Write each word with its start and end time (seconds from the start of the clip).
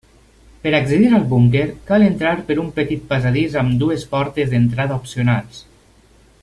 Per 0.61 0.69
accedir 0.77 1.09
al 1.17 1.27
búnquer, 1.33 1.65
cal 1.91 2.05
entrar 2.07 2.33
per 2.47 2.57
un 2.63 2.73
petit 2.79 3.05
passadís 3.13 3.59
amb 3.63 3.77
dues 3.85 4.07
portes 4.15 4.53
d'entrada 4.55 4.99
opcionals. 5.03 5.65